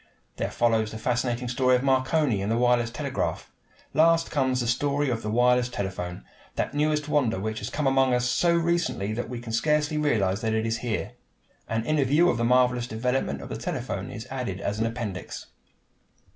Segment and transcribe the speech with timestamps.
[0.37, 3.51] There follows the fascinating story of Marconi and the wireless telegraph.
[3.93, 8.11] Last comes the story of the wireless telephone, that newest wonder which has come among
[8.15, 11.11] us so recently that we can scarcely realize that it is here.
[11.69, 15.45] An inner view of the marvelous development of the telephone is added in an appendix.